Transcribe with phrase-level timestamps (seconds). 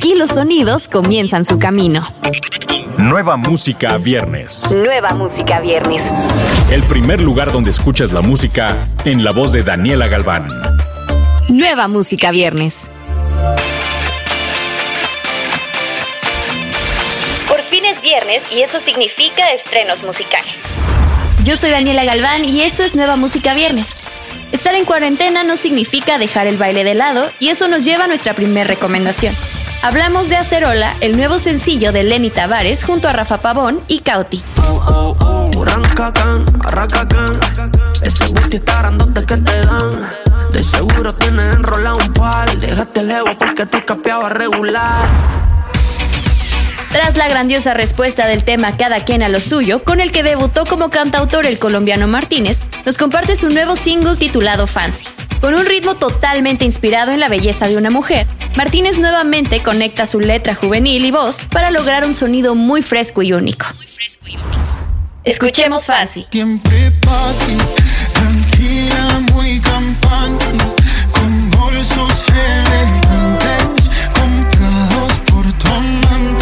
[0.00, 2.02] Aquí los sonidos comienzan su camino.
[2.96, 4.74] Nueva música viernes.
[4.74, 6.02] Nueva música viernes.
[6.70, 10.48] El primer lugar donde escuchas la música en la voz de Daniela Galván.
[11.50, 12.90] Nueva música viernes.
[17.46, 20.54] Por fin es viernes y eso significa estrenos musicales.
[21.44, 24.08] Yo soy Daniela Galván y esto es Nueva Música Viernes.
[24.52, 28.06] Estar en cuarentena no significa dejar el baile de lado y eso nos lleva a
[28.08, 29.34] nuestra primera recomendación.
[29.82, 34.42] Hablamos de Acerola, el nuevo sencillo de Lenny Tavares junto a Rafa Pavón y Cauti.
[46.92, 50.66] Tras la grandiosa respuesta del tema Cada quien a lo suyo, con el que debutó
[50.66, 55.06] como cantautor el colombiano Martínez, nos comparte su nuevo single titulado Fancy.
[55.40, 58.26] Con un ritmo totalmente inspirado en la belleza de una mujer,
[58.56, 63.32] Martínez nuevamente conecta su letra juvenil y voz para lograr un sonido muy fresco y
[63.32, 63.66] único.
[65.24, 66.26] Escuchemos Fancy.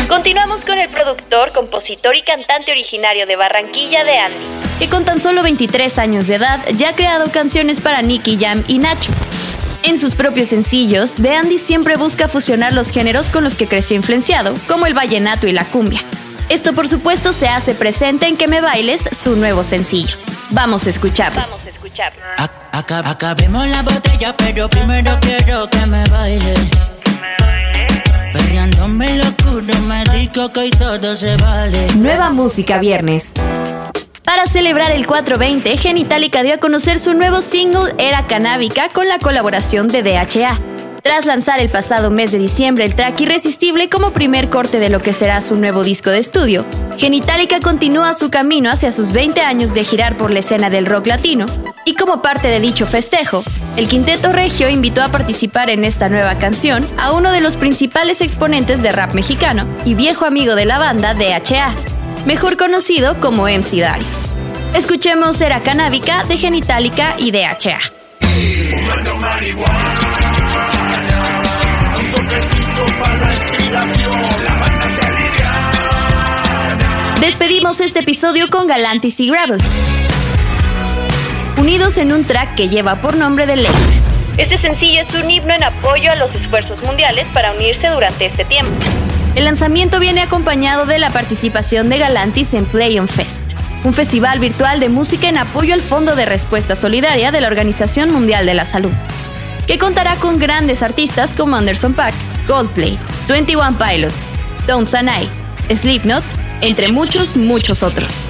[0.09, 5.21] Continuamos con el productor, compositor y cantante originario de Barranquilla de Andy, que con tan
[5.21, 9.13] solo 23 años de edad ya ha creado canciones para Nicky Jam y Nacho.
[9.83, 13.97] En sus propios sencillos, De Andy siempre busca fusionar los géneros con los que creció
[13.97, 16.01] influenciado, como el vallenato y la cumbia.
[16.49, 20.17] Esto por supuesto se hace presente en Que me bailes, su nuevo sencillo.
[20.51, 21.41] Vamos a escucharlo.
[21.43, 22.23] Vamos a escucharlo.
[22.73, 26.55] acabemos la botella, pero primero quiero que me baile.
[28.33, 29.21] Perreándome
[29.87, 31.87] me digo que hoy todo se vale.
[31.97, 33.33] Nueva música viernes.
[34.49, 39.89] Celebrar el 420, Genitalica dio a conocer su nuevo single Era Canábica con la colaboración
[39.89, 40.59] de DHA.
[41.03, 45.01] Tras lanzar el pasado mes de diciembre el track Irresistible como primer corte de lo
[45.01, 46.65] que será su nuevo disco de estudio,
[46.97, 51.09] Genitalica continúa su camino hacia sus 20 años de girar por la escena del rock
[51.09, 51.45] latino,
[51.85, 53.45] y como parte de dicho festejo,
[53.77, 58.23] el Quinteto Regio invitó a participar en esta nueva canción a uno de los principales
[58.23, 61.75] exponentes de rap mexicano y viejo amigo de la banda DHA,
[62.25, 64.29] mejor conocido como MC Darius.
[64.75, 67.79] Escuchemos Era Canábica de Genitalica y DHA.
[77.21, 79.61] Despedimos este episodio con Galantis y Gravel,
[81.57, 83.75] unidos en un track que lleva por nombre de Lake.
[84.37, 88.45] Este sencillo es un himno en apoyo a los esfuerzos mundiales para unirse durante este
[88.45, 88.73] tiempo.
[89.35, 93.48] El lanzamiento viene acompañado de la participación de Galantis en Play On Fest,
[93.85, 98.13] un festival virtual de música en apoyo al Fondo de Respuesta Solidaria de la Organización
[98.13, 98.93] Mundial de la Salud,
[99.67, 102.15] que contará con grandes artistas como Anderson Paak,
[102.47, 105.29] Coldplay, 21 Pilots, Don't Sanai,
[105.75, 106.25] Slipknot,
[106.61, 108.29] entre muchos, muchos otros.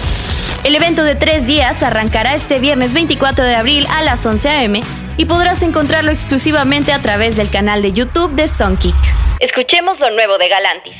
[0.65, 4.81] El evento de tres días arrancará este viernes 24 de abril a las 11 a.m.
[5.17, 8.97] y podrás encontrarlo exclusivamente a través del canal de YouTube de Songkick.
[9.41, 10.97] Escuchemos lo nuevo de Galantis.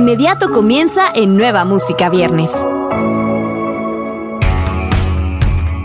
[0.00, 2.52] Inmediato comienza en Nueva Música Viernes.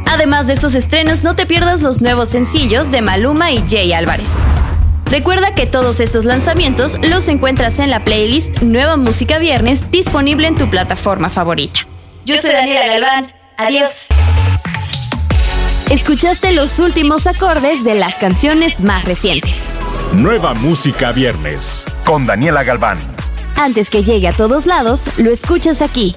[0.05, 4.31] Además de estos estrenos, no te pierdas los nuevos sencillos de Maluma y Jay Álvarez.
[5.07, 10.55] Recuerda que todos estos lanzamientos los encuentras en la playlist Nueva Música Viernes disponible en
[10.55, 11.81] tu plataforma favorita.
[12.23, 13.33] Yo soy Daniela Galván.
[13.57, 14.05] Adiós.
[15.89, 19.73] Escuchaste los últimos acordes de las canciones más recientes.
[20.13, 23.14] Nueva música viernes con Daniela Galván.
[23.55, 26.15] Antes que llegue a todos lados, lo escuchas aquí,